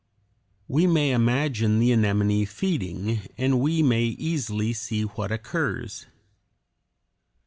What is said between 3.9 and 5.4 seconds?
easily see what